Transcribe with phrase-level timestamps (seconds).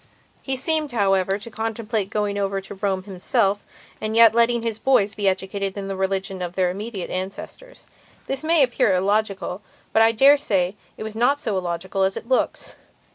[0.41, 3.63] He seemed, however, to contemplate going over to Rome himself
[4.01, 7.85] and yet letting his boys be educated in the religion of their immediate ancestors.
[8.25, 9.61] This may appear illogical,
[9.93, 12.77] but I dare say it is not so illogical as it looks.